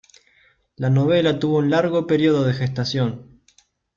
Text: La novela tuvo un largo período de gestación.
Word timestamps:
La 0.77 0.89
novela 0.89 1.37
tuvo 1.37 1.59
un 1.59 1.69
largo 1.69 2.07
período 2.07 2.43
de 2.45 2.53
gestación. 2.55 3.43